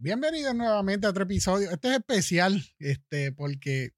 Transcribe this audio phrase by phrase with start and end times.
[0.00, 1.72] Bienvenidos nuevamente a otro episodio.
[1.72, 3.94] Este es especial, este, porque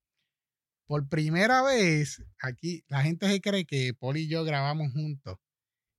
[0.86, 5.36] por primera vez aquí la gente se cree que Paul y yo grabamos juntos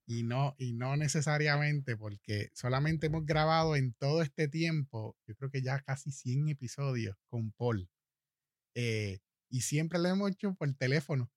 [0.07, 5.51] y no, y no necesariamente, porque solamente hemos grabado en todo este tiempo, yo creo
[5.51, 7.87] que ya casi 100 episodios con Paul.
[8.73, 9.19] Eh,
[9.51, 11.29] y siempre lo hemos hecho por teléfono,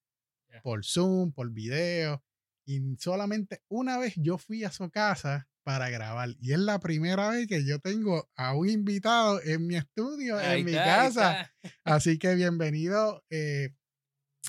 [0.63, 2.25] por Zoom, por video.
[2.65, 6.37] Y solamente una vez yo fui a su casa para grabar.
[6.41, 10.65] Y es la primera vez que yo tengo a un invitado en mi estudio, en
[10.65, 11.51] mi casa.
[11.85, 13.71] Así que bienvenido, eh,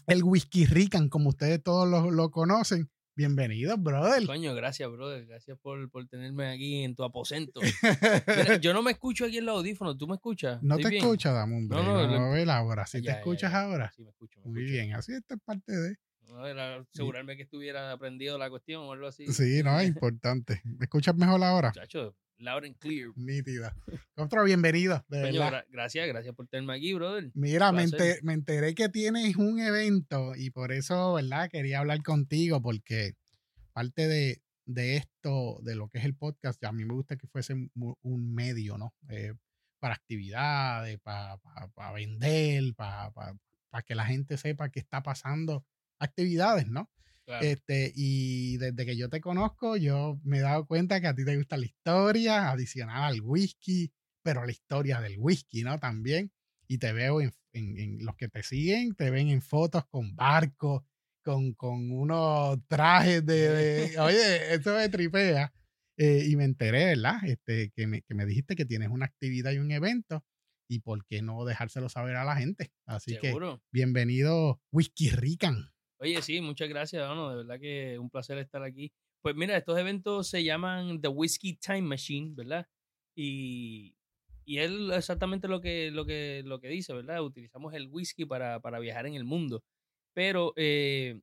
[0.07, 2.91] el Whisky Rican, como ustedes todos lo, conocen.
[3.17, 4.25] Bienvenido, brother.
[4.25, 5.25] Coño, gracias, brother.
[5.25, 7.61] Gracias por, tenerme aquí en tu aposento.
[8.61, 9.97] yo no me escucho aquí en el audífono.
[9.97, 10.61] ¿Tú me escuchas?
[10.61, 11.69] No te escuchas, Damon.
[11.69, 12.85] No, no, no, ahora.
[12.85, 13.89] ¿Sí te escuchas ahora?
[13.95, 14.41] Sí, me escucho.
[14.43, 14.93] Muy bien.
[14.93, 15.95] Así esta es parte de...
[16.91, 19.27] asegurarme que estuviera aprendido la cuestión o algo así.
[19.27, 20.61] Sí, no, es importante.
[20.63, 21.71] ¿Me escuchas mejor ahora?
[21.71, 23.09] Chacho, loud and clear.
[23.15, 23.75] Nítida.
[24.15, 27.31] Otro bienvenido, gracias, gracias por tenerme aquí, brother.
[27.33, 31.49] Mira, me, enteré que tienes un evento y por eso, ¿verdad?
[31.49, 33.13] Quería hablar contigo porque
[33.73, 34.41] parte de,
[34.95, 38.77] esto, de lo que es el podcast, a mí me gusta que fuese un, medio,
[38.77, 38.93] ¿no?
[39.09, 39.33] Eh,
[39.79, 41.37] para actividades, para,
[41.73, 45.63] para vender, para, para que la gente sepa qué está pasando
[45.99, 46.89] actividades, ¿no?
[47.41, 51.25] Este, y desde que yo te conozco, yo me he dado cuenta que a ti
[51.25, 55.79] te gusta la historia, adicional al whisky, pero la historia del whisky, ¿no?
[55.79, 56.31] También.
[56.67, 57.31] Y te veo en,
[58.05, 60.83] los que te siguen, te ven en fotos con barcos,
[61.23, 65.51] con, con unos trajes de, oye, eso me tripea.
[65.97, 67.23] Eh, y me enteré, ¿verdad?
[67.23, 70.25] Este, que, me, que me dijiste que tienes una actividad y un evento
[70.67, 72.71] y por qué no dejárselo saber a la gente.
[72.85, 73.33] Así que
[73.71, 75.71] bienvenido Whisky Rican.
[76.05, 77.31] Oye, sí, muchas gracias, Dono.
[77.31, 78.91] De verdad que un placer estar aquí.
[79.23, 82.67] Pues mira, estos eventos se llaman The Whiskey Time Machine, ¿verdad?
[83.15, 83.95] Y,
[84.45, 87.23] y él exactamente lo que, lo, que, lo que dice, ¿verdad?
[87.23, 89.63] Utilizamos el whisky para, para viajar en el mundo.
[90.13, 91.21] Pero eh,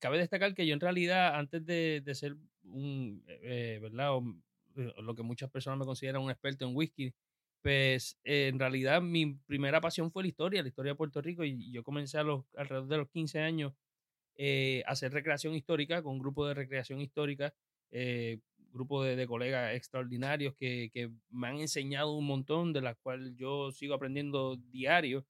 [0.00, 4.18] cabe destacar que yo en realidad, antes de, de ser un, eh, ¿verdad?
[4.76, 7.14] Eh, lo que muchas personas me consideran un experto en whisky,
[7.62, 11.70] pues en realidad mi primera pasión fue la historia, la historia de Puerto Rico, y
[11.70, 13.74] yo comencé a los, alrededor de los 15 años
[14.36, 17.54] eh, hacer recreación histórica con un grupo de recreación histórica,
[17.90, 18.40] eh,
[18.72, 23.70] grupo de, colegas extraordinarios que, que, me han enseñado un montón, de las cuales yo
[23.70, 25.24] sigo aprendiendo diario,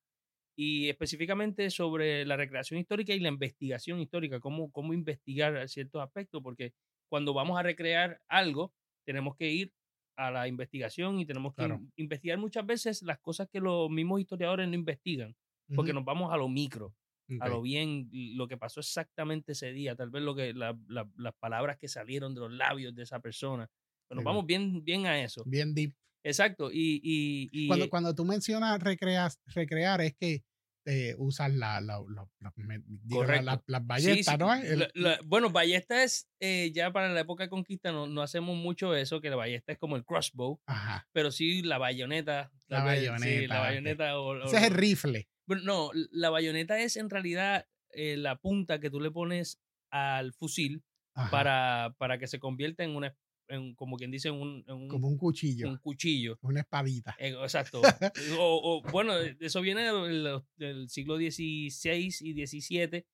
[0.57, 6.43] y específicamente sobre la recreación histórica y la investigación histórica, cómo, cómo investigar ciertos aspectos,
[6.43, 6.73] porque
[7.09, 8.73] cuando vamos a recrear algo,
[9.05, 9.73] tenemos que ir
[10.17, 14.69] a la investigación y tenemos que investigar muchas veces las cosas que los mismos historiadores
[14.69, 15.37] no investigan,
[15.75, 16.95] porque nos vamos a lo micro
[17.41, 21.79] a lo bien lo que pasó exactamente ese día, tal vez lo que las palabras
[21.79, 23.69] que salieron de los labios de esa persona.
[24.09, 25.43] Pero nos vamos bien, bien a eso.
[25.47, 25.95] Bien deep.
[26.23, 26.71] Exacto.
[26.73, 27.01] Y,
[27.53, 30.43] y, cuando, cuando tú mencionas recreas, recrear, es que
[30.87, 32.03] eh, usas la, la,
[33.67, 34.51] las ballestas, ¿no?
[35.25, 39.23] bueno, ballesta es, eh, ya para la época de conquista no, no, hacemos mucho eso,
[39.23, 41.09] que la ballesta es como el crossbow, Ajá.
[41.13, 42.53] pero sí la bayoneta.
[42.69, 43.55] La bayoneta.
[43.55, 44.13] la bayoneta.
[44.45, 45.27] Ese es el rifle.
[45.47, 49.61] Bueno, no, la bayoneta es en realidad eh, la punta que tú le pones
[49.91, 50.83] al fusil
[51.31, 53.15] para, para que se convierta en una
[53.77, 55.69] como quien dice, un, como un cuchillo.
[55.69, 56.39] Un cuchillo.
[56.43, 57.15] Una espadita.
[57.19, 57.81] Eh, exacto.
[58.39, 59.83] o, bueno, eso viene
[60.57, 61.67] del, siglo XVI
[62.21, 63.07] y XVII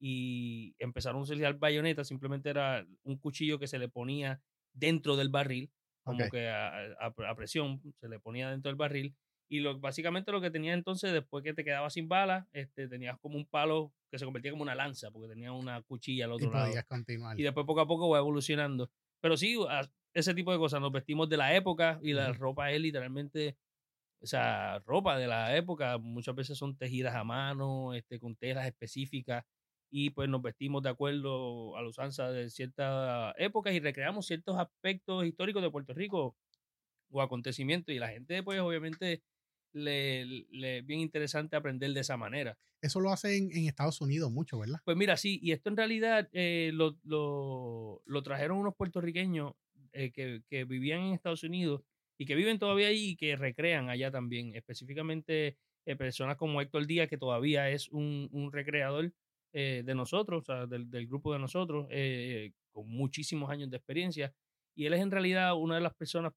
[0.00, 4.42] y empezaron a utilizar bayonetas, simplemente era un cuchillo que se le ponía
[4.74, 5.70] dentro del barril,
[6.02, 9.16] como que a, presión, se le ponía dentro del barril
[9.48, 13.18] y lo, básicamente lo que tenía entonces, después que te quedabas sin balas, este, tenías
[13.20, 16.48] como un palo que se convertía como una lanza, porque tenía una cuchilla al otro
[16.48, 16.72] y lado.
[16.88, 17.38] Continuar.
[17.38, 18.90] Y después poco a poco va evolucionando.
[19.20, 19.56] Pero sí,
[20.14, 20.80] ese tipo de cosas.
[20.80, 23.56] Nos vestimos de la época y la ropa es literalmente,
[24.20, 25.98] o sea, ropa de la época.
[25.98, 29.44] Muchas veces son tejidas a mano, este, con telas específicas.
[29.90, 34.58] Y pues nos vestimos de acuerdo a la usanza de ciertas épocas y recreamos ciertos
[34.58, 36.36] aspectos históricos de Puerto Rico
[37.10, 37.94] o acontecimientos.
[37.94, 39.22] Y la gente, pues, obviamente
[39.76, 42.58] le, le, bien interesante aprender de esa manera.
[42.80, 44.80] Eso lo hacen en Estados Unidos mucho, ¿verdad?
[44.84, 49.52] Pues mira, sí, y esto en realidad eh, lo, lo, lo, trajeron unos puertorriqueños
[49.92, 51.82] eh, que, que, vivían en Estados Unidos
[52.18, 56.86] y que viven todavía ahí y que recrean allá también, específicamente eh, personas como Héctor
[56.86, 59.12] Díaz, que todavía es un, un recreador
[59.52, 61.88] de nosotros, o sea, del, del grupo de nosotros,
[62.72, 64.34] con muchísimos años de experiencia.
[64.74, 66.34] Y él es en realidad una de las personas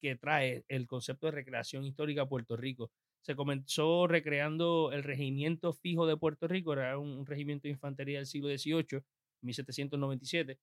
[0.00, 2.90] que trae el concepto de recreación histórica a Puerto Rico.
[3.20, 8.26] Se comenzó recreando el regimiento fijo de Puerto Rico, era un, regimiento de infantería del
[8.26, 9.02] siglo XVIII,
[9.42, 10.58] 1797,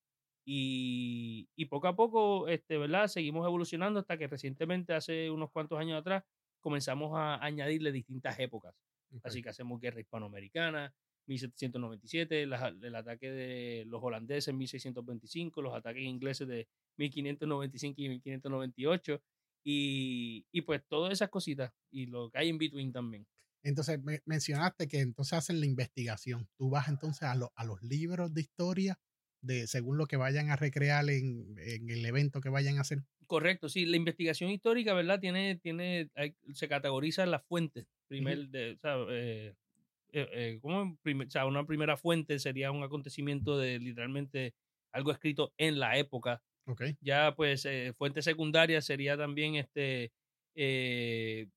[0.46, 3.08] Y, y poco a poco, este, ¿verdad?
[3.08, 6.24] Seguimos evolucionando hasta que recientemente, hace unos cuantos años atrás,
[6.60, 8.74] comenzamos a añadirle distintas épocas.
[9.24, 10.94] Así que hacemos guerra hispanoamericana,
[11.28, 16.68] 1797, el ataque de los holandeses en 1625, los ataques ingleses de
[16.98, 19.22] 1595 y 1598,
[19.64, 23.26] y, y pues todas esas cositas, y lo que hay en between también.
[23.64, 26.50] Entonces, mencionaste que entonces hacen la investigación.
[26.58, 29.00] Tú vas entonces a, a los libros de historia,
[29.42, 33.04] de según lo que vayan a recrear en, en, el evento que vayan a hacer.
[33.26, 33.86] Correcto, sí.
[33.86, 35.20] La investigación histórica, ¿verdad?
[35.20, 36.10] Tiene, tiene,
[36.54, 37.88] se categoriza las fuentes.
[38.08, 39.56] Primer, de, o sea, eh,
[40.14, 44.54] eh, eh, como o sea, una primera fuente sería un acontecimiento de literalmente
[44.92, 46.44] algo escrito en la época.
[46.66, 46.96] Okay.
[47.02, 50.12] Ya, pues, eh, fuente secundaria sería también este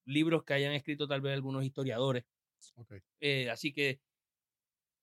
[0.06, 2.25] libros que hayan escrito tal vez algunos historiadores.
[2.76, 3.47] Okay.
[3.49, 4.00] Así que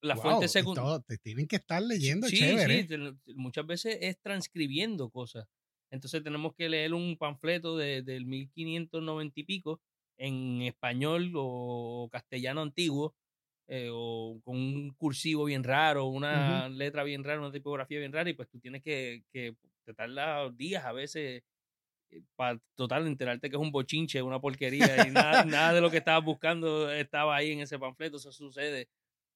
[0.01, 0.99] la wow, fuente secundaria...
[1.07, 2.87] Te tienen que estar leyendo, sí, chévere.
[2.87, 5.47] Sí, muchas veces es transcribiendo cosas.
[5.91, 9.79] Entonces tenemos que leer un panfleto de, del 1590 y pico
[10.17, 13.15] en español o castellano antiguo
[13.67, 16.75] eh, o con un cursivo bien raro, una uh -huh.
[16.75, 19.55] letra bien rara, una tipografía bien rara, y pues tú tienes que, que
[19.85, 19.93] te
[20.55, 21.43] días a veces
[22.35, 25.97] para total enterarte que es un bochinche, una porquería, y nada, nada de lo que
[25.97, 28.89] estabas buscando estaba ahí en ese panfleto, eso sucede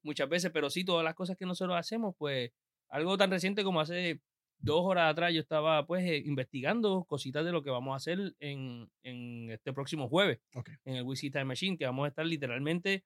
[0.04, 2.52] muchas veces, pero sí, todas las cosas que nosotros hacemos, pues
[2.90, 4.22] algo tan reciente como hace
[4.60, 8.36] dos horas atrás yo estaba pues eh, investigando cositas de lo que vamos a hacer
[8.40, 10.76] en, en este próximo jueves okay.
[10.86, 13.04] en el Whisky Time Machine, que vamos a estar literalmente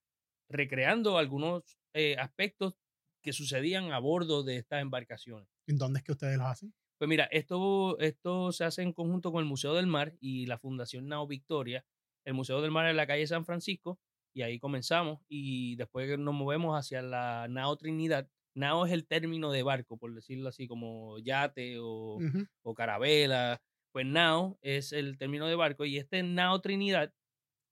[0.51, 2.75] recreando algunos eh, aspectos
[3.23, 5.47] que sucedían a bordo de estas embarcaciones.
[5.67, 6.73] ¿En dónde es que ustedes los hacen?
[6.97, 10.57] Pues mira, esto, esto se hace en conjunto con el Museo del Mar y la
[10.57, 11.85] Fundación Nao Victoria.
[12.25, 13.99] El Museo del Mar en la calle San Francisco
[14.33, 18.29] y ahí comenzamos y después nos movemos hacia la Nao Trinidad.
[18.55, 22.47] Nao es el término de barco, por decirlo así, como yate o, uh -huh.
[22.63, 23.61] o carabela.
[23.91, 27.13] Pues Nao es el término de barco y este Nao Trinidad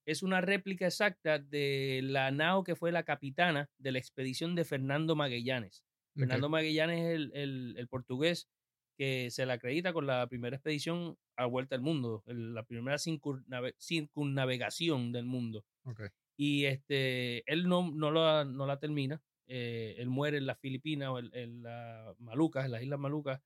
[0.05, 4.65] es una réplica exacta de la nao que fue la capitana de la expedición de
[4.65, 5.83] Fernando Magallanes.
[6.15, 6.21] Okay.
[6.21, 8.49] Fernando Magallanes es el, el, el, portugués
[8.97, 12.97] que se le acredita con la primera expedición a vuelta al mundo, el, la primera
[12.97, 15.65] circunnavegación del mundo.
[15.83, 16.07] Okay.
[16.37, 21.09] Y este, él no, no, lo, no la termina, eh, él muere en las Filipinas
[21.09, 23.41] o en, en las Malucas, en las Islas Malucas,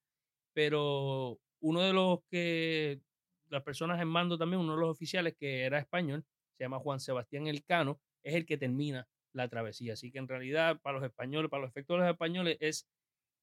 [0.54, 3.02] pero uno de los que,
[3.50, 6.26] las personas en mando también, uno de los oficiales que era español,
[6.58, 9.94] se llama Juan Sebastián Elcano, es el que termina la travesía.
[9.94, 12.88] Así que en realidad, para los españoles, para los efectos de los españoles, es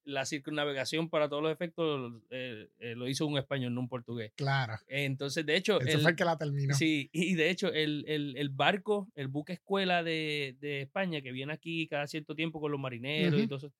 [0.03, 4.33] la circunnavegación para todos los efectos eh, eh, lo hizo un español, no un portugués.
[4.35, 4.73] Claro.
[4.87, 5.79] Entonces, de hecho.
[5.79, 6.73] Eso el, fue el que la terminó.
[6.73, 11.31] Sí, y de hecho, el, el, el barco, el buque escuela de, de, España, que
[11.31, 13.43] viene aquí cada cierto tiempo con los marineros uh -huh.
[13.43, 13.73] y todo eso,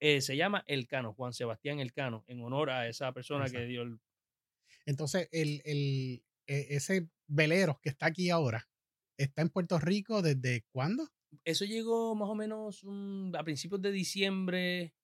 [0.00, 3.60] eh, se llama Elcano, Juan Sebastián Elcano, en honor a esa persona Exacto.
[3.60, 4.00] que dio el.
[4.84, 8.68] Entonces, el, el, ese velero que está aquí ahora,
[9.16, 11.08] ¿está en Puerto Rico desde cuándo?
[11.44, 14.94] Eso llegó más o menos um, a principios de diciembre,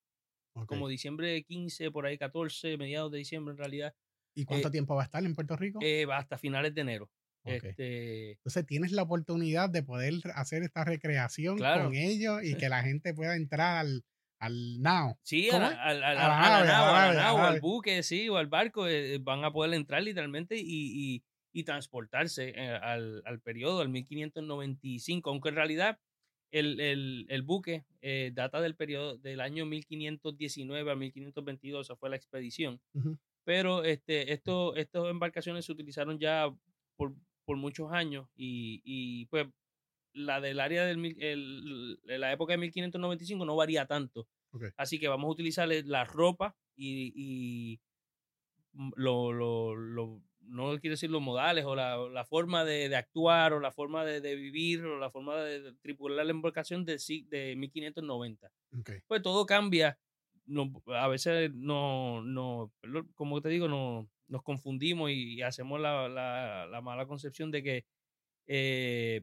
[0.53, 0.67] okay.
[0.67, 3.95] como diciembre 15, por ahí 14, mediados de diciembre en realidad.
[4.35, 5.79] ¿Y cuánto eh, tiempo va a estar en Puerto Rico?
[5.83, 7.11] Eh, va hasta finales de enero.
[7.43, 7.71] Okay.
[7.71, 8.33] Este...
[8.33, 11.85] Entonces tienes la oportunidad de poder hacer esta recreación claro.
[11.85, 14.05] con ellos y que la gente pueda entrar al,
[14.39, 15.19] al nao.
[15.23, 18.87] Sí, a la, a, la nave, a la nave, al buque, sí, o al barco,
[18.89, 23.89] eh, van a poder entrar literalmente y, y, y transportarse eh, al, al periodo, al
[23.89, 25.99] 1595, aunque en realidad
[26.51, 32.11] el, el, el buque eh, data del periodo del año 1519 a 1522, esa fue
[32.11, 32.81] la expedición.
[32.95, 33.19] Uh -huh.
[33.45, 36.55] Pero este, esto, estas embarcaciones se utilizaron ya
[36.97, 39.47] por, por muchos años y, y, pues
[40.13, 44.27] la del área del el, la época de 1595 no varía tanto.
[44.51, 44.71] Okay.
[44.77, 47.81] Así que vamos a utilizar la ropa y, y
[48.97, 53.53] lo, lo, lo, no quiero decir los modales o la, la forma de, de, actuar
[53.53, 57.57] o la forma de, de, vivir o la forma de, tripular la embarcación de, de
[57.57, 58.51] 1590.
[58.81, 59.01] Okay.
[59.07, 59.99] Pues todo cambia.
[60.47, 62.73] No, a veces no, no,
[63.15, 67.85] como te digo, no, nos confundimos y, hacemos la, la, la, mala concepción de que
[68.47, 69.23] eh,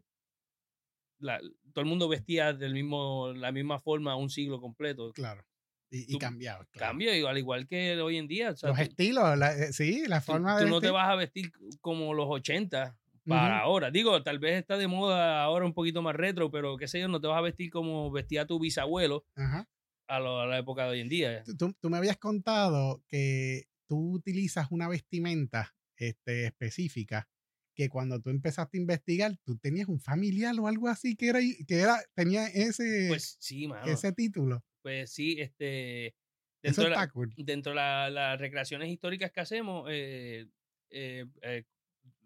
[1.26, 1.40] la,
[1.74, 5.12] todo el mundo vestía del mismo, la misma forma un siglo completo.
[5.14, 5.44] Claro.
[5.92, 6.66] Y, y cambiado.
[6.72, 6.92] Claro.
[6.92, 8.52] Cambia, al igual que hoy en día.
[8.52, 10.66] O sea, Los tú, estilos, la, eh, sí, la forma tú, de.
[10.66, 11.52] Tú no te vas a vestir
[11.82, 13.64] como los 80 para uh -huh.
[13.64, 13.92] ahora.
[13.92, 17.08] Digo, tal vez está de moda ahora un poquito más retro, pero qué sé yo,
[17.08, 19.68] no te vas a vestir como vestía tu bisabuelo uh -huh.
[20.08, 21.44] a, lo, a, la época de hoy en día.
[21.58, 27.28] Tú, tú, me habías contado que tú utilizas una vestimenta este, específica
[27.76, 31.40] que cuando tú empezaste a investigar, tú tenías un familiar o algo así que era,
[31.68, 33.86] que era tenía ese, pues sí, mano.
[33.86, 34.64] ese título.
[34.82, 36.16] Pues sí, este,
[36.64, 40.48] Dentro de, la- dentro de la- las recreaciones históricas que hacemos, eh,
[40.90, 41.64] eh, eh,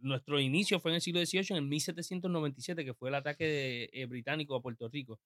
[0.01, 4.05] nuestro inicio fue en el siglo XVIII, en 1797, que fue el ataque de- eh,
[4.05, 5.19] británico a Puerto Rico.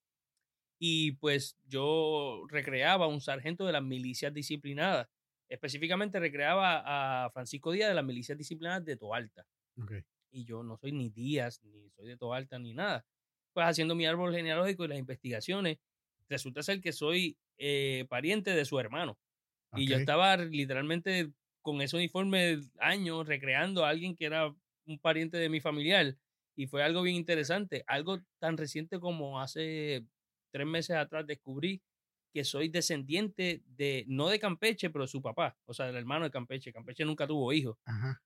[0.79, 5.07] Y pues yo recreaba a un sargento de las milicias disciplinadas.
[5.49, 9.45] Específicamente recreaba a Francisco Díaz de las milicias disciplinadas de Toalta
[9.79, 9.91] Ok.
[10.33, 13.05] Y yo no soy ni Díaz, ni soy de Toalta, ni nada.
[13.53, 15.77] Pues haciendo mi árbol genealógico y las investigaciones,
[16.27, 19.17] resulta ser que soy eh, pariente de su hermano.
[19.75, 24.53] Y yo estaba literalmente con ese uniforme años recreando a alguien que era
[24.85, 26.15] un pariente de mi familiar.
[26.55, 27.83] Y fue algo bien interesante.
[27.87, 30.05] Algo tan reciente como hace
[30.51, 31.81] tres meses atrás descubrí
[32.33, 36.25] que soy descendiente de, no de Campeche, pero de su papá, o sea, del hermano
[36.25, 36.73] de Campeche.
[36.73, 37.77] Campeche nunca tuvo hijos,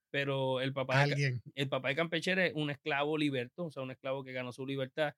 [0.09, 3.91] pero el papá de, el papá de Campeche era un esclavo liberto, o sea, un
[3.91, 5.13] esclavo que ganó su libertad.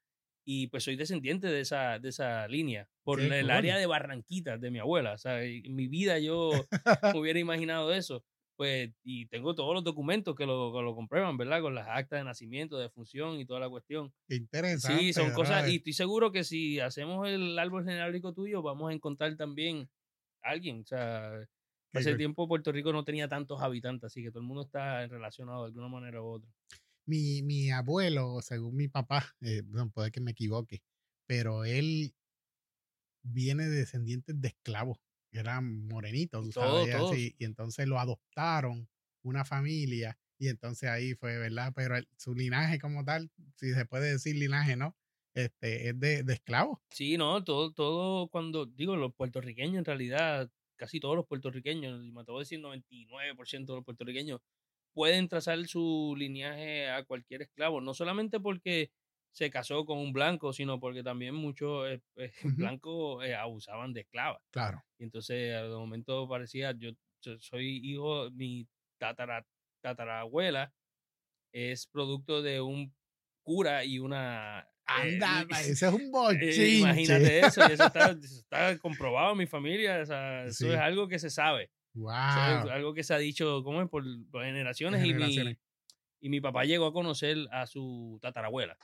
[0.46, 4.72] Y pues soy descendiente de esa, de esa línea, por el área de Barranquita de
[4.72, 5.13] mi abuela.
[5.13, 6.69] O sea, en mi vida yo me
[7.19, 8.24] hubiera imaginado eso.
[8.60, 11.62] Pues, y tengo todos los documentos que lo, que lo comprueban, ¿verdad?
[11.62, 14.13] Con las actas de nacimiento, de función y toda la cuestión.
[14.28, 15.00] Qué interesante.
[15.00, 18.94] Sí, son cosas, y estoy seguro que si hacemos el árbol genealógico tuyo, vamos a
[18.94, 19.89] encontrar también
[20.44, 20.82] a alguien.
[20.82, 21.48] O sea,
[21.92, 22.18] Qué hace cool.
[22.18, 25.68] tiempo Puerto Rico no tenía tantos habitantes, así que todo el mundo está relacionado de
[25.68, 26.51] alguna manera u otra.
[27.06, 29.63] mi, mi abuelo, según mi papá, eh,
[29.94, 30.82] puede que me equivoque,
[31.28, 32.13] pero él
[33.24, 34.98] viene de descendientes de esclavos,
[35.31, 38.89] eran morenitos, tú sabes, así, y entonces lo adoptaron
[39.24, 41.74] una familia, y entonces ahí fue, ¿verdad?
[41.75, 44.95] Pero el- su linaje como tal, si se puede decir linaje, ¿no?
[45.33, 46.79] Este, es de, de esclavos.
[46.91, 52.12] Sí, no, todo, todo cuando, digo, los puertorriqueños en realidad, casi todos los puertorriqueños, y
[52.12, 54.41] me atrevo a decir 99% de los puertorriqueños,
[54.93, 58.91] pueden trazar su linaje a cualquier esclavo, no solamente porque
[59.31, 62.31] se casó con un blanco, sino porque también muchos eh, eh,
[62.77, 64.41] blancos eh, abusaban de esclavas.
[64.51, 64.83] Claro.
[64.98, 68.67] Y entonces de momento parecía, yo, yo soy hijo, mi
[68.98, 69.45] tatara,
[69.81, 70.74] tatarabuela
[71.53, 72.93] es producto de un
[73.43, 74.67] cura y una...
[74.86, 76.79] Anda, y- ese es un bochinche.
[76.79, 80.71] imagínate eso, y eso está, eso está comprobado en mi familia, o sea, eso Sí.
[80.74, 82.12] es algo que se sabe, Wow.
[82.71, 83.89] algo que se ha dicho ¿cómo es?
[83.89, 85.57] Por, por generaciones, Y, Generaciones.
[85.57, 88.77] mi, y mi papá llegó a conocer a su tatarabuela.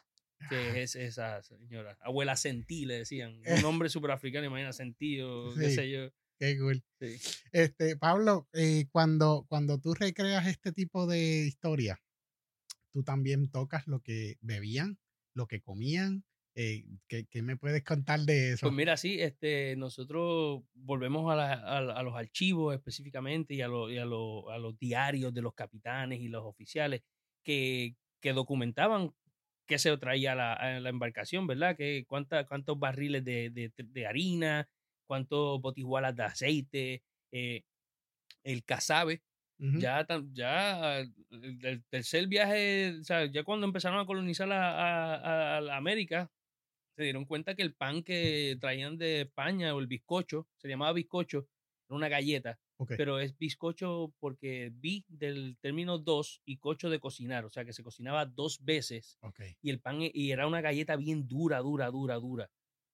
[0.49, 5.53] Que es esa señora, abuela Sentí le decían, un nombre súper africano, imagina Sentí o
[5.55, 5.75] qué Sí.
[5.75, 6.09] sé yo.
[6.37, 6.83] Qué cool.
[6.99, 7.15] Sí.
[7.53, 12.01] Este, Pablo, eh, cuando, cuando tú recreas este tipo de historia,
[12.91, 14.99] tú también tocas lo que bebían,
[15.33, 16.23] lo que comían.
[16.57, 18.67] eh, ¿qué, qué me puedes contar de eso?
[18.67, 21.53] Pues mira, sí, este, nosotros volvemos a, la-
[21.97, 25.53] a los archivos específicamente y, a, lo- y a, lo- a los diarios de los
[25.53, 27.01] capitanes y los oficiales
[27.43, 29.13] que, que documentaban
[29.65, 31.75] qué se traía la, a la embarcación, ¿verdad?
[31.77, 34.69] Que cuánta, cuántos barriles de, de- de harina,
[35.07, 37.63] cuántos botijuelas de aceite, eh,
[38.43, 39.23] el casabe.
[39.59, 44.71] Ujú, Ya, ya el, tercer viaje, o sea, ya cuando empezaron a colonizar a,
[45.15, 45.15] a-
[45.55, 46.31] a- a la América,
[46.97, 50.93] se dieron cuenta que el pan que traían de España o el bizcocho, se llamaba
[50.93, 51.49] bizcocho,
[51.89, 52.59] era una galleta,
[52.97, 57.73] pero es bizcocho porque vi del término dos y cocho de cocinar, o sea que
[57.73, 59.17] se cocinaba dos veces
[59.61, 62.49] y el pan e- y era una galleta bien dura, dura, dura, dura.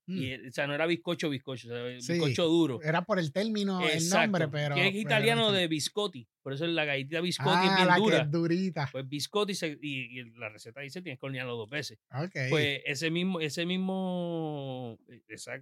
[0.07, 2.81] Mm, Y, eh, o sea, no era bizcocho, bizcocho, o sea, Sí, bizcocho duro.
[2.81, 4.73] Era por el término, el nombre, pero.
[4.75, 8.01] que es italiano de biscotti, por eso la galletita biscotti Ah, es bien la que
[8.01, 8.21] dura.
[8.23, 8.89] es durita.
[8.91, 11.99] Pues biscotti se- y, y la receta dice tienes que hornearlo dos veces.
[12.13, 12.31] Ok.
[12.49, 14.97] Pues ese mismo, ese mismo,
[15.27, 15.61] esa-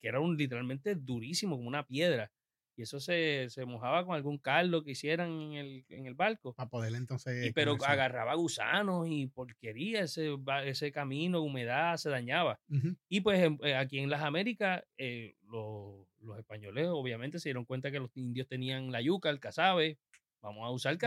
[0.00, 2.30] que era un literalmente durísimo, como una piedra.
[2.78, 6.54] Y eso se, se mojaba con algún caldo que hicieran en el, en el barco.
[6.54, 7.44] para poder entonces.
[7.48, 12.60] Y, pero agarraba gusanos y porquería, ese, ese camino, humedad, se dañaba.
[13.08, 17.64] Y pues en- eh, aquí en las Américas, eh, los, los españoles obviamente se dieron
[17.64, 19.98] cuenta que los indios tenían la yuca, el casabe.
[20.40, 20.98] Vamos a usar el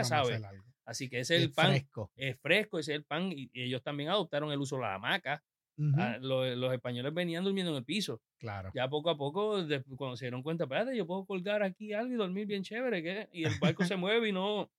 [0.44, 0.64] algo.
[0.84, 1.68] Así que ese es el pan.
[1.70, 2.10] Fresco.
[2.16, 3.32] Es fresco, ese es el pan.
[3.32, 5.42] Y y ellos también adoptaron el uso de la hamaca.
[5.78, 8.20] Ujú, Ah, los, los españoles venían durmiendo en el piso.
[8.38, 8.70] Claro.
[8.74, 12.12] Ya poco a poco, de- cuando se dieron cuenta, espérate, yo puedo colgar aquí algo
[12.12, 13.28] y dormir bien chévere, ¿qué?
[13.32, 14.70] Y el barco se mueve y no.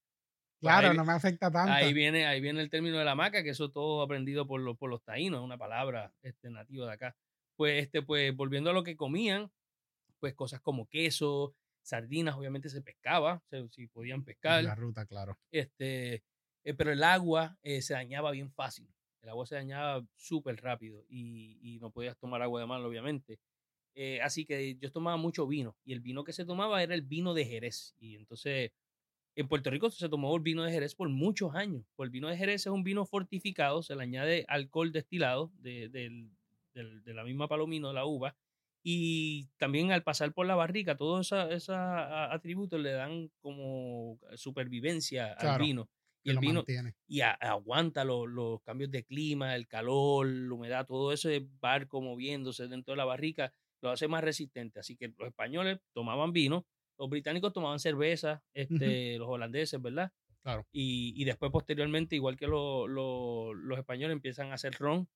[0.59, 1.71] pues Claro, ahí, no me afecta tanto.
[1.73, 4.77] ahí viene, ahí viene el término de la hamaca, que eso todo aprendido por los,
[4.77, 7.15] por los taínos, una palabra este, nativa de acá.
[7.57, 9.51] Pues, este, pues, volviendo a lo que comían,
[10.19, 14.63] pues cosas como queso, sardinas, obviamente se pescaba, se- si podían pescar.
[14.63, 15.37] La ruta, claro.
[15.51, 16.23] Este,
[16.63, 18.87] eh, pero el agua eh, se dañaba bien fácil.
[19.23, 23.39] El agua se dañaba súper rápido y, y no podías tomar agua de mar, obviamente.
[23.95, 27.03] Eh, así que yo tomaba mucho vino y el vino que se tomaba era el
[27.03, 27.95] vino de Jerez.
[27.99, 28.71] Y entonces
[29.35, 31.85] en Puerto Rico se tomó el vino de Jerez por muchos años.
[31.95, 36.29] Pues el vino de Jerez es un vino fortificado, se le añade alcohol destilado de,
[37.05, 38.35] la misma palomino, de la uva,
[38.83, 45.59] Y también al pasar por la barrica, todos esos atributos le dan como supervivencia al
[45.59, 45.87] vino.
[46.23, 46.63] Y el vino
[47.07, 52.67] y aguanta los, los, cambios de clima, el calor, la humedad, todo ese barco moviéndose
[52.67, 54.79] dentro de la barrica lo hace más resistente.
[54.79, 56.65] Así que los españoles tomaban vino,
[56.97, 60.11] los británicos tomaban cerveza, este, los holandeses, ¿verdad?
[60.41, 60.65] Claro.
[60.71, 65.09] Y, y después, posteriormente, igual que los españoles, empiezan a hacer ron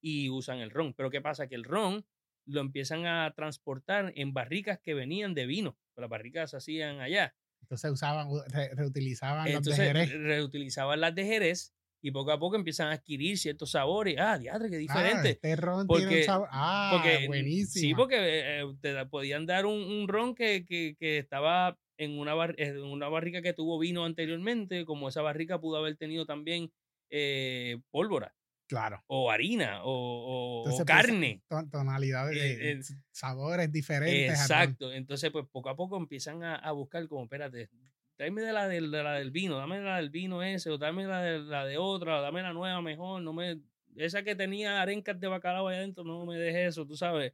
[0.00, 0.94] y usan el ron.
[0.94, 1.48] Pero ¿qué pasa?
[1.48, 2.04] Que el ron
[2.46, 5.78] lo empiezan a transportar en barricas que venían de vino.
[5.96, 7.34] Las barricas se hacían allá.
[7.66, 8.28] Entonces usaban,
[8.76, 10.12] reutilizaban las de Jerez.
[10.12, 14.14] Reutilizaban las de Jerez y poco a poco empiezan a adquirir ciertos sabores.
[14.20, 15.30] Ah, diadre, qué ah, diferente.
[15.30, 16.48] este ron porque, tiene un sabor.
[16.52, 17.80] Ah, buenísimo.
[17.80, 22.34] Sí, porque eh, eh, te podían dar un, ron que, que, que, estaba en una,
[22.56, 26.70] en una barrica que tuvo vino anteriormente, como esa barrica pudo haber tenido también
[27.10, 28.36] eh, pólvora.
[28.66, 29.02] Claro.
[29.06, 31.42] O harina, o, pues, carne.
[31.70, 32.80] tonalidades, eh, eh,
[33.12, 34.40] sabores diferentes.
[34.40, 34.92] Exacto.
[34.92, 37.70] Entonces, pues poco a poco empiezan a, buscar como, espérate,
[38.18, 41.22] dame de la, de, la del vino, dame la del vino ese, o dame la
[41.22, 43.60] de, la de otra, dame la nueva mejor, no me...
[43.94, 47.32] Esa que tenía arencas de bacalao ahí adentro, no me dejes eso, tú sabes.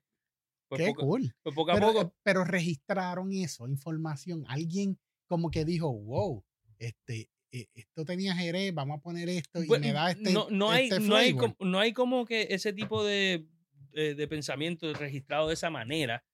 [0.69, 1.35] Pues Qué cool.
[1.43, 2.15] Pues poco a poco.
[2.23, 4.45] Pero registraron eso, información.
[4.47, 4.97] Alguien
[5.27, 6.45] como que dijo, wow,
[6.79, 10.33] este, esto tenía Jerez, vamos a poner esto y me da este.
[10.33, 13.47] No, no, hay, este no, hay, como, no hay como que ese tipo de,
[13.93, 16.25] eh, de pensamiento registrado de esa manera,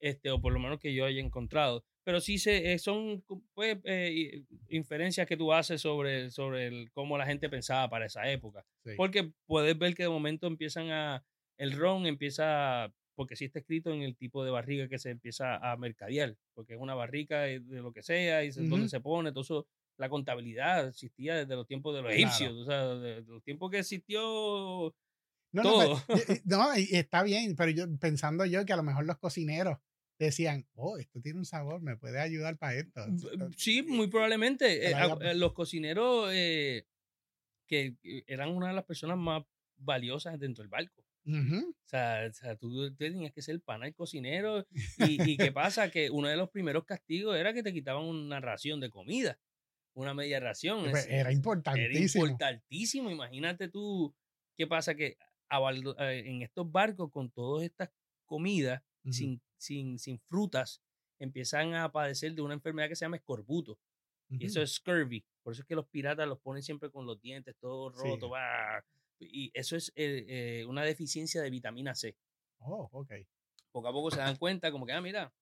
[0.00, 1.84] este, o por lo menos que yo haya encontrado.
[2.04, 7.18] Pero sí se, eh, son pues, eh, inferencias que tú haces sobre, sobre el, cómo
[7.18, 8.64] la gente pensaba para esa época.
[8.96, 11.24] Porque puedes ver que de momento empiezan a.
[11.58, 15.56] El ron empieza porque sí está escrito en el tipo de barriga que se empieza
[15.56, 19.40] a mercadear, porque es una barrica de lo que sea, y donde se pone, todo
[19.40, 19.66] eso
[19.98, 23.78] la contabilidad existía desde los tiempos de los egipcios, o sea, desde los tiempos que
[23.78, 24.94] existió
[25.52, 26.02] no, todo.
[26.44, 29.78] No, y está bien, pero yo pensando yo que a lo mejor los cocineros
[30.18, 33.00] decían, oh, esto tiene un sabor, me puede ayudar para esto.
[33.56, 34.90] Sí, muy probablemente.
[34.90, 36.86] Eh, eh, los cocineros eh,
[37.66, 39.44] que eran una de las personas más
[39.76, 41.02] valiosas dentro del barco.
[41.26, 44.66] o, sea, tú tenías que ser pana el cocinero.
[44.98, 45.90] Y, y qué pasa?
[45.90, 49.38] Que uno de los primeros castigos era que te quitaban una ración de comida
[49.96, 50.90] una media ración.
[50.90, 52.24] Pues, era importantísimo.
[52.24, 53.10] Era importantísimo.
[53.10, 54.14] Imagínate tú
[54.56, 55.16] qué pasa que
[55.48, 57.90] eh, en estos barcos con todas estas
[58.26, 60.82] comidas sin, sin, sin, frutas
[61.20, 63.78] empiezan a padecer de una enfermedad que se llama escorbuto.
[64.28, 65.24] Y eso es scurvy.
[65.42, 68.32] Por eso es que los piratas los ponen siempre con los dientes todos rotos.
[69.20, 72.16] Y eso es eh, eh, una deficiencia de vitamina C.
[72.58, 73.12] Oh, ok.
[73.70, 75.32] Poco a poco se dan cuenta como que, ah, mira,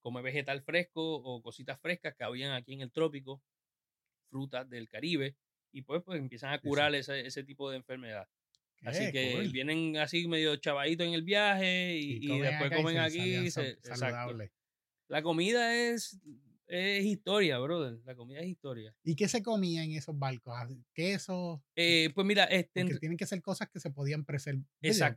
[0.00, 3.42] come vegetal fresco o cositas frescas que habían aquí en el trópico,
[4.30, 5.36] frutas del Caribe
[5.72, 8.26] y pues, pues empiezan a curar ese, ese tipo de enfermedad.
[8.82, 13.50] Así que vienen así medio chavaditos en el viaje y, después comen aquí.
[13.50, 14.52] saludable.
[15.08, 16.18] La comida es,
[16.66, 18.00] es historia, brother.
[18.04, 18.94] La comida es historia.
[19.02, 20.54] ¿Y qué se comía en esos barcos?
[20.94, 21.62] ¿Queso?
[21.76, 24.64] Eh, pues mira, este, tienen que ser cosas que se podían preservar.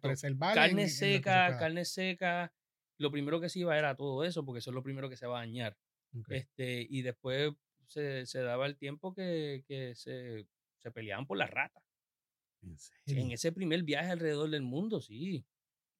[0.01, 2.51] preservar carne seca, carne seca.
[2.97, 5.27] Lo primero que se iba era todo eso, porque eso es lo primero que se
[5.27, 5.77] va a dañar.
[6.29, 7.53] Este, y después
[7.93, 9.63] se, daba el tiempo que,
[9.95, 10.47] se,
[10.93, 11.83] peleaban por las ratas.
[13.05, 15.45] ¿En, ese primer viaje alrededor del mundo, sí.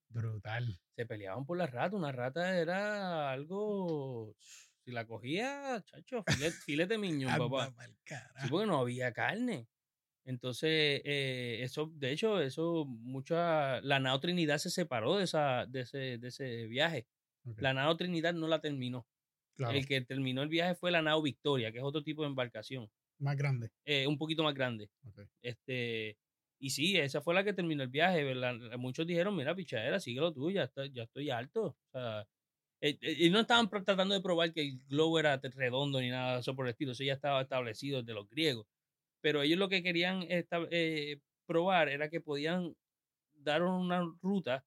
[0.09, 0.79] Brutal.
[0.95, 1.93] Se peleaban por las ratas.
[1.93, 4.35] Una rata era algo.
[4.85, 6.23] Si la cogía, chacho,
[6.65, 7.73] filete, miñón, papá.
[8.05, 9.67] Sí, porque no había carne.
[10.25, 13.81] Entonces, eh, eso, de hecho, eso, mucha.
[13.81, 17.07] La Nao Trinidad se separó de, esa, de, ese, de ese viaje.
[17.57, 19.05] La Nao Trinidad no la terminó.
[19.57, 22.89] El que terminó el viaje fue la nao Victoria, que es otro tipo de embarcación.
[23.19, 23.69] Más grande.
[23.85, 24.89] Eh, un poquito más grande.
[25.41, 26.17] Este,
[26.59, 28.33] y sí, esa fue la que terminó el viaje.
[28.77, 31.65] Muchos dijeron, mira, pichadera, síguelo tú, ya, ya estoy alto.
[31.65, 32.27] O sea,
[32.81, 36.35] eh, eh, y no estaban tratando de probar que el globo era redondo ni nada
[36.35, 36.91] de eso por el estilo.
[36.91, 38.65] Eso ya estaba establecido desde los griegos.
[39.21, 40.27] Pero ellos lo que querían
[41.45, 42.75] probar era que podían
[43.35, 44.65] dar una ruta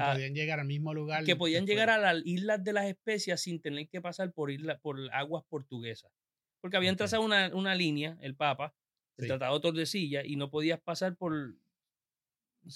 [0.00, 1.24] que podían llegar al mismo lugar.
[1.24, 4.78] Que podían llegar a las islas de las especias sin tener que pasar por, isla,
[4.78, 6.12] por aguas portuguesas.
[6.60, 8.74] Porque habían trazado una, una, línea, el Papa,
[9.16, 11.54] el Tratado de Tordesillas, y no podías pasar por,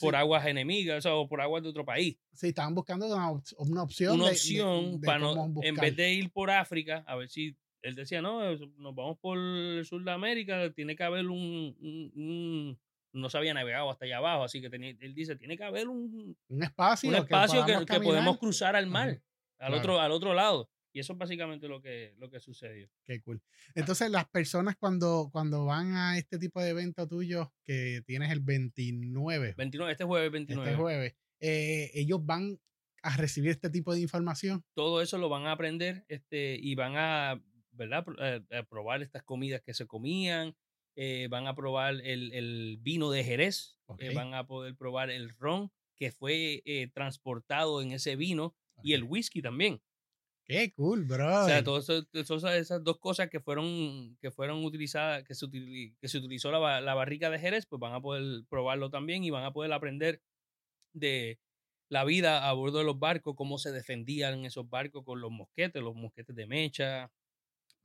[0.01, 2.17] por aguas enemigas o por aguas de otro país.
[2.33, 4.15] Sí, estaban buscando una, una opción.
[4.15, 8.21] Una opción para no, en vez de ir por África, a ver si él decía,
[8.23, 12.79] no, nos vamos por el sur de América, tiene que haber un,
[13.13, 15.89] no se había navegado hasta allá abajo, así que tenía, él dice, tiene que haber
[15.89, 19.21] un, un espacio, un espacio que, podemos cruzar al mar,
[19.59, 20.71] al, otro, al otro lado.
[20.93, 22.91] Y eso es básicamente lo que, lo que sucedió.
[23.05, 23.41] Qué cool.
[23.77, 28.41] Entonces, las personas cuando, cuando van a este tipo de evento tuyo, que tienes el
[28.41, 29.55] 29.
[29.57, 30.69] 29, este jueves 29.
[30.69, 32.59] Este jueves, eh, ellos van
[33.03, 34.65] a recibir este tipo de información?
[34.75, 37.43] Todo eso lo van a aprender este, y van a,
[37.73, 38.05] ¿verdad?
[38.19, 40.55] Eh, a probar estas comidas que se comían,
[40.97, 45.31] eh, van a probar el, el vino de Jerez, eh, van a poder probar el
[45.31, 46.63] ron que fue
[46.95, 49.83] transportado en ese vino y el whisky también.
[50.51, 51.45] Qué cool, bro.
[51.45, 56.19] O sea, todas esas dos cosas que fueron, que fueron utilizadas, que se, que se
[56.19, 59.53] utilizó la, la, barrica de Jerez, pues van a poder probarlo también y van a
[59.53, 60.21] poder aprender
[60.93, 61.39] de
[61.89, 65.83] la vida a bordo de los barcos, cómo se defendían esos barcos con los mosquetes,
[65.83, 67.13] los mosquetes de mecha,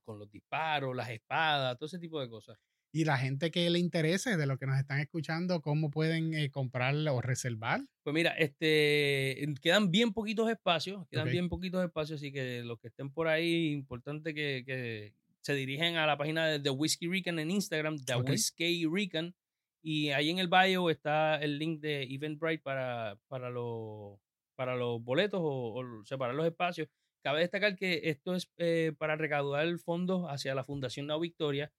[0.04, 2.58] con los disparos, las espadas, todo ese tipo de cosas.
[2.96, 6.50] Y la gente que le interese de lo que nos están escuchando, ¿cómo pueden eh,
[6.50, 7.82] comprar o reservar?
[8.04, 12.88] Pues mira, este, quedan bien poquitos espacios, quedan bien poquitos espacios, así que los que
[12.88, 17.52] estén por ahí, importante que, se dirigen a la página de The Whiskey Rican en
[17.52, 19.36] Instagram, The Whiskey Rican,
[19.82, 24.18] y ahí en el bio está el link de Eventbrite para, para, los,
[24.56, 26.88] para los boletos o, separar los espacios.
[27.22, 31.74] Cabe destacar que esto es eh, para recaudar fondos hacia la Fundación Nao Victoria,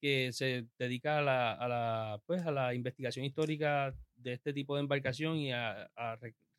[0.00, 4.74] que se dedica a la, a la, pues, a la investigación histórica de este tipo
[4.74, 5.90] de embarcación y a,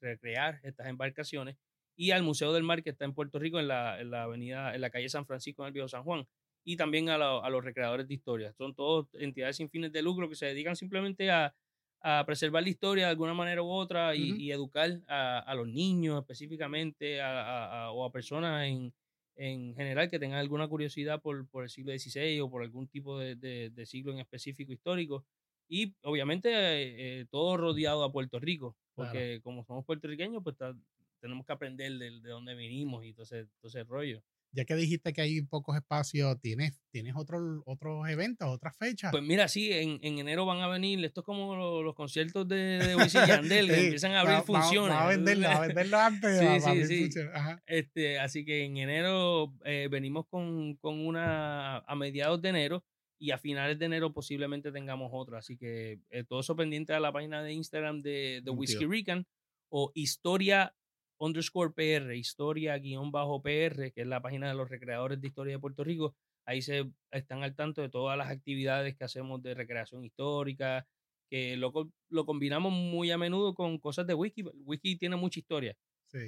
[0.01, 1.57] recrear estas embarcaciones,
[1.95, 4.73] y al Museo del Mar que está en Puerto Rico, en la, en la avenida,
[4.73, 6.25] en la calle San Francisco, en el Viejo San Juan,
[6.63, 8.53] y también a, a los recreadores de historia.
[8.53, 11.53] Son todos entidades sin fines de lucro que se dedican simplemente a,
[12.01, 15.67] a preservar la historia de alguna manera u otra y, y educar a, a, los
[15.67, 18.93] niños específicamente o a personas en,
[19.39, 23.17] en general que tengan alguna curiosidad por, por el siglo XVI o por algún tipo
[23.17, 25.25] de, de, siglo en específico histórico.
[25.69, 30.57] Y obviamente eh, todo rodeado a Puerto Rico, porque como somos puertorriqueños, pues
[31.21, 34.75] tenemos que aprender de, de, dónde vinimos y todo ese, todo ese rollo ya que
[34.75, 39.11] dijiste que hay pocos espacios, ¿tienes, tienes otros otros eventos, otras fechas?
[39.11, 42.79] Pues mira, sí, en, en enero van a venir, esto es como los, conciertos de,
[42.79, 44.95] de Wisin Yandel, que empiezan a abrir funciones.
[44.95, 46.39] Va, a venderlo, a venderlo antes.
[46.63, 47.19] sí, sí, sí.
[47.67, 52.83] Este, así que en enero eh, venimos con, con, una a mediados de enero
[53.19, 55.39] y a finales de enero posiblemente tengamos otra.
[55.39, 59.27] Así que eh, todo eso pendiente a la página de Instagram de, de Whiskey Rican
[59.69, 60.73] o Historia
[61.19, 65.53] underscore PR, historia guion bajo PR, que es la página de los recreadores de historia
[65.53, 66.15] de Puerto Rico.
[66.45, 70.87] Ahí se están al tanto de todas las actividades que hacemos de recreación histórica,
[71.29, 71.71] que lo,
[72.09, 74.43] lo combinamos muy a menudo con cosas de wiki.
[74.65, 75.77] Wiki tiene mucha historia.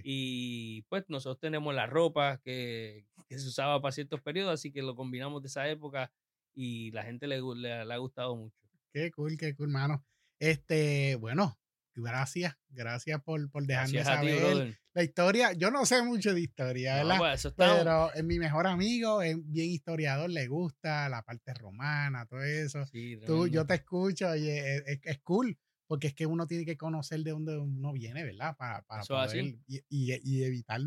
[0.03, 4.83] Y pues nosotros tenemos la ropa que, que, se usaba para ciertos periodos, así que
[4.83, 6.11] lo combinamos de esa época
[6.53, 8.55] y la gente le, le, le ha gustado mucho.
[8.93, 10.05] Qué cool, qué cool, mano.
[10.39, 11.57] Este, bueno,
[11.95, 15.53] gracias, gracias por, por dejarme saber la historia.
[15.53, 17.17] Yo no sé mucho de historia, ¿verdad?
[17.17, 22.43] Pues, Pero es mi mejor amigo, es bien historiador, le gusta la parte romana, todo
[22.43, 22.85] eso.
[23.25, 27.21] Tú, yo te escucho y es, es, cool, porque es que uno tiene que conocer
[27.21, 28.55] de dónde uno viene, ¿verdad?
[28.57, 30.81] Para, para poder y, y, evitar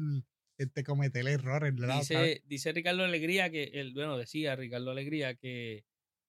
[0.58, 5.84] este, cometer errores, Dice, dice Ricardo Alegría que, el, bueno, decía Ricardo Alegría que,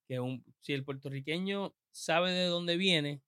[0.08, 3.22] que un, si el puertorriqueño sabe de dónde viene,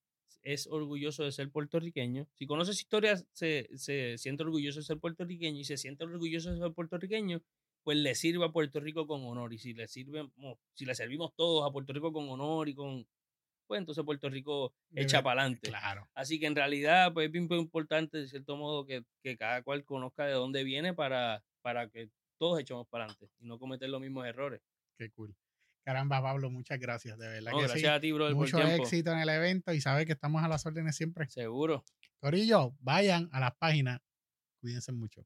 [0.48, 2.26] es orgulloso de ser puertorriqueño.
[2.36, 6.58] Si conoces historias, se, se siente orgulloso de ser puertorriqueño y se siente orgulloso de
[6.58, 7.42] ser puertorriqueño,
[7.84, 9.54] pues le sirve a Puerto Rico con honor.
[9.54, 10.26] Y si le sirve,
[10.74, 13.06] si le servimos todos a Puerto Rico con honor y con,
[13.68, 15.68] pues entonces Puerto Rico echa para adelante.
[15.68, 16.08] Claro.
[16.14, 19.84] Así que en realidad, pues es bien importante, de cierto modo, que, que, cada cual
[19.84, 24.00] conozca de dónde viene para, para que todos echemos para adelante y no cometer los
[24.00, 24.62] mismos errores.
[24.98, 25.36] Qué cool.
[25.88, 27.54] Caramba, Pablo, muchas gracias, de verdad.
[27.58, 28.30] gracias a ti, bro.
[28.36, 31.30] Mucho éxito en el evento y sabe que estamos a las órdenes siempre.
[31.30, 31.86] Seguro.
[32.20, 34.02] Corillo, vayan a las páginas.
[34.60, 35.26] Cuídense mucho.